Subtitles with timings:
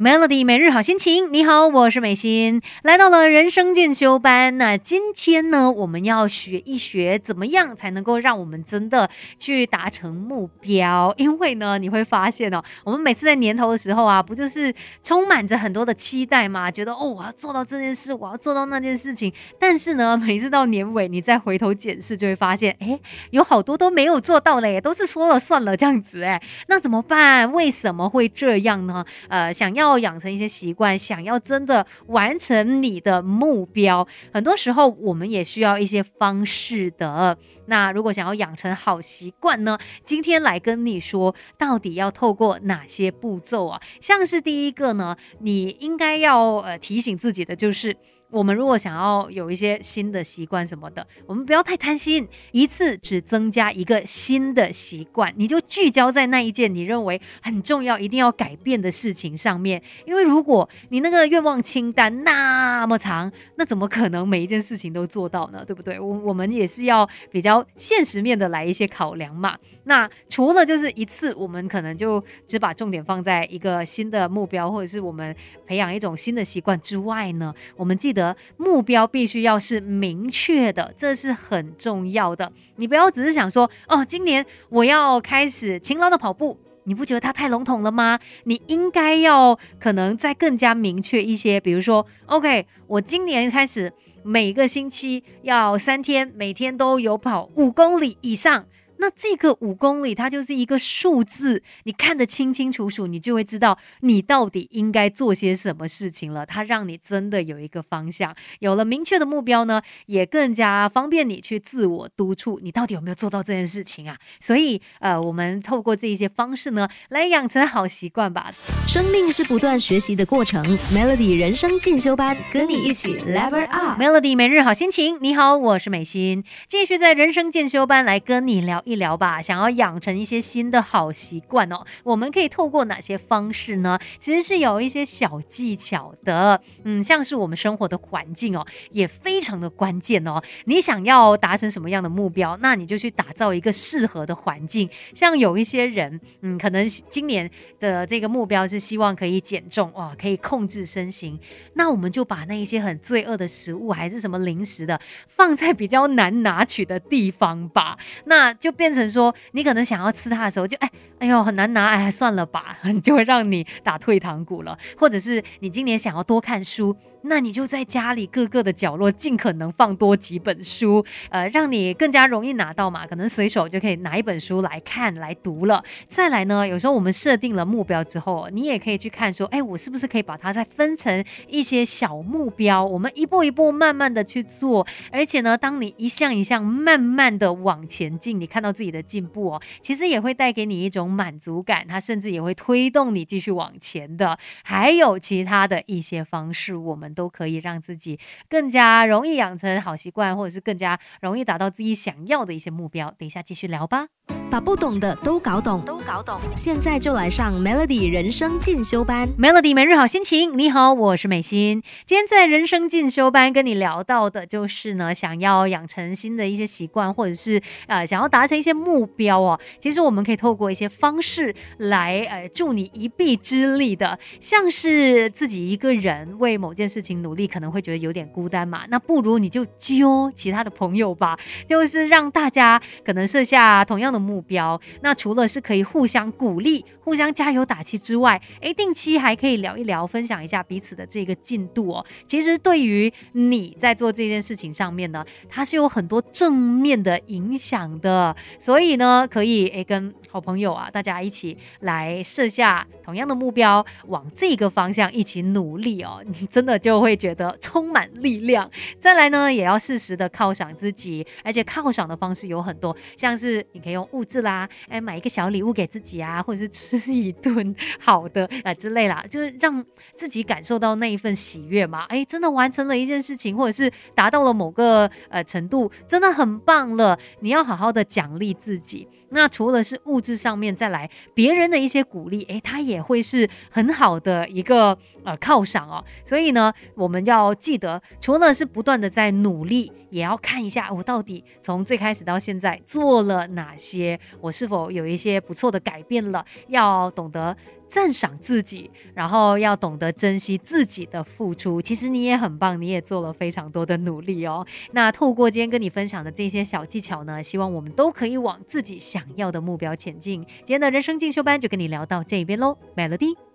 [0.00, 4.56] Melody 每日好心情，你好，我是美心，来到了人生进修班。
[4.56, 11.12] 那今天呢，我们要学一学怎么样才能够让我们真的去达成目标。
[11.18, 16.70] 因为呢，你会发现哦，我们每次在年头的时候啊，不就是充满着很多的期待吗？
[16.70, 19.30] 觉得哦，我要做到这件事，我要做到那件事情。
[19.58, 22.98] 但是呢，每次到年尾，你再回头检视，就会发现，哎，
[23.32, 26.22] 有好多都没有做到嘞，都是说了算了这样子。
[26.22, 27.52] 哎，那怎么办？
[27.52, 29.04] 为什么会这样呢？
[29.28, 29.89] 呃，想要。
[29.90, 37.36] 要养成一些习惯，想要真的完成你的目标，很多时候我们也需要一些方式的。
[37.66, 39.78] 那如果想要养成好习惯呢？
[40.04, 43.80] 今天来跟你说，到底要透过哪些步骤啊？
[44.00, 47.96] 像是第一个呢，你应该要呃提醒自己的就是。
[48.32, 59.79] 我们如果想要有一些新的习惯什么的，我们不要太贪心，一次只增加一个新的习惯，你就聚焦在那一件你认为很重要、一定要改变的事情上面。
[60.04, 65.64] 因为如果你那个愿望清单那么长，那怎么可能每一件事情都做到呢？
[65.66, 65.98] 对不对？
[65.98, 69.56] 我我们也是要比较现实面的来一些考量嘛。
[69.84, 75.34] 那除了就是一次，我们可能就只把重点放在一个新的目标，或者是我们
[75.66, 78.36] 培养一种新的习惯之外呢，我们记得。
[78.56, 82.52] 目标必须要是明确的，这是很重要的。
[82.76, 86.58] 你不要只是想说，哦，今年我要开始勤劳的跑步，
[86.90, 88.18] 你不觉得它太笼统了吗？
[88.42, 93.92] 你应该要可能再更加明确一些，比如说，OK，我今年开始
[94.24, 98.66] 每个星期要三天，每天都有跑五公里以上。
[99.00, 106.44] 那这个五公里，它就是一个数字，你看得清清楚楚，你就会知道你到底应该做些什么事情了。
[106.44, 114.18] 它让你真的有一个方向，有了明确的目标呢，也更加方便你去自我督促，你到底有没有做到这件事情啊？
[114.38, 118.52] 所以，呃，我们透过这一些方式呢，来养成好习惯吧。
[118.86, 120.62] 生命是不断学习的过程
[120.92, 123.98] ，Melody 人生进修班，跟你一起 Level Up。
[123.98, 128.82] Melody 每日好心情，你好，我是美心，继续在人生进修班来跟你聊。
[128.90, 133.96] 一聊吧，想要养成一些新的好习惯哦，我们可以透过哪些方式呢？
[134.18, 140.42] 其实是有一些小技巧的，嗯，像是我们生活的环境哦，也非常的关键哦。
[140.64, 144.90] 你想要达成什么样的目标，那你就去打造一个适合的环境。
[145.14, 147.48] 像有一些人，嗯，可能今年
[147.78, 151.38] 的这个目标是希望可以减重哇，可以控制身形，
[151.74, 158.74] 那我们就把那一些很罪恶的食物，还是什么零食的，放在比较难拿取的地方吧，那就。
[158.80, 164.78] 变成说，你可能想要吃它的时候，就哎，哎呦，很难拿，哎，算了吧， 就会让你打退堂鼓了。
[164.96, 166.96] 或者是你今年想要多看书。
[167.22, 175.84] 那你就在家里各个的角落尽可能放多几本书，呃，让你更加容易拿到嘛，可能随手就可以拿一本书来看来读了。
[176.08, 184.86] 再来呢，有时候我们设定了目标之后，你也可以去看说，哎，我是不是可以把它再分成一些小目标，我们一步一步慢慢的去做。
[185.12, 194.38] 而且呢，当你一项一项慢慢的往前进，你看到自己的进步哦，其实也会带给你一种满足感，它甚至也会推动你继续往前的。
[194.64, 197.10] 还有其他的一些方式，我们。
[197.10, 203.12] 都可以让自己更加容易养成好习惯，或者是更加容易达到自己想要的一些目标。
[203.18, 204.06] 等一下继续聊吧。
[204.50, 206.40] 把不懂的都搞懂，都搞懂。
[206.56, 209.28] 现在就来上 Melody 人生进修班。
[209.38, 211.80] Melody 每日好心情，你好，我是美心。
[212.04, 219.60] 今天在人生进修班跟你聊到的就是呢，想要养成新的一些习惯，或者是呃想要达成一些目标哦。
[219.78, 228.82] 其实我们可以透过一些方式来呃助你一臂之力的，像是自己一个人为某件事情努力，可能会觉得有点孤单嘛。
[228.88, 231.38] 那不如你就揪其他的朋友吧，
[231.68, 234.39] 就是让大家可能设下同样的目。
[234.40, 242.06] 目标，那除了是可以互相鼓励、互相加油打气之外，诶，定期还可以聊一聊，分享一下彼此的这个进度哦。
[242.26, 248.34] 其实对于你在做这件事情上面呢，它是有很多正面的影响的。
[248.58, 258.70] 所以呢，可以诶跟好朋友啊，大家一起来设下同样的目标，往这个方向一起努力哦， 你真的就会觉得充满力量。
[258.98, 264.24] 再来呢，也要适时的犒赏自己，而且犒赏的方式有很多，像是你可以用物。
[264.30, 269.84] 是啦，哎，买一个小礼物给自己啊， 或者是吃一顿好的啊之类啦，就是让
[270.16, 272.04] 自己感受到那一份喜悦嘛。
[272.04, 277.18] 哎，真的完成了一件事情，或者是达到了某个呃程度，真的很棒了。
[277.40, 279.08] 你要好好的奖励自己。
[279.30, 286.04] 那除了是物质上面，再来别人的一些鼓励，哎，他也会是很好的一个呃犒赏哦。
[286.24, 294.19] 所以呢，我们要记得，除了是不断的在努力，也要看一下我到底从最开始到现在做了哪些。
[294.40, 296.44] 我是否有一些不错的改变了？
[296.68, 297.56] 要懂得。
[297.92, 301.82] 赞赏自己，然后要懂得珍惜自己的付出。
[301.82, 304.64] 其实你也很棒，你也做了非常多的努力哦。
[304.92, 310.46] 那透过今天跟你分享的这些小技巧呢，希望我们都可以往自己想要的目标前进。
[310.58, 313.49] 今天的人生进修班就跟你聊到这边喽，Melody。